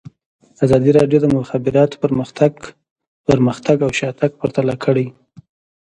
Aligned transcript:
ازادي 0.65 0.91
راډیو 0.99 1.19
د 1.21 1.25
د 1.31 1.33
مخابراتو 1.39 2.01
پرمختګ 2.03 2.53
پرمختګ 3.27 3.77
او 3.85 3.91
شاتګ 3.99 4.31
پرتله 4.39 4.75
کړی. 4.83 5.07